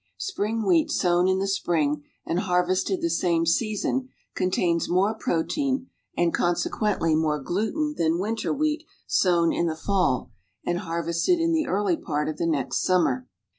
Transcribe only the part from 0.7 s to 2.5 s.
sown in the spring and